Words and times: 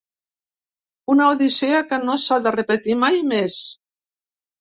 Una 1.15 1.27
odissea 1.33 1.81
que 1.91 1.99
no 2.05 2.15
s’ha 2.21 2.39
de 2.47 2.53
repetir 2.55 2.97
mai 3.05 3.21
més 3.33 3.59